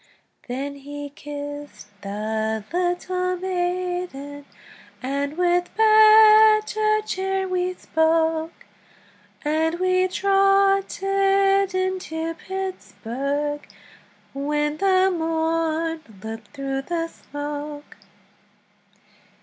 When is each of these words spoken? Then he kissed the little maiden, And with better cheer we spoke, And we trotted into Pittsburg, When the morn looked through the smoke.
Then 0.47 0.77
he 0.77 1.11
kissed 1.11 1.89
the 2.01 2.63
little 2.73 3.37
maiden, 3.37 4.45
And 5.03 5.37
with 5.37 5.69
better 5.77 7.01
cheer 7.05 7.47
we 7.47 7.75
spoke, 7.75 8.65
And 9.45 9.79
we 9.79 10.07
trotted 10.07 11.75
into 11.75 12.33
Pittsburg, 12.33 13.67
When 14.33 14.77
the 14.77 15.13
morn 15.15 16.01
looked 16.23 16.47
through 16.47 16.81
the 16.81 17.07
smoke. 17.07 17.95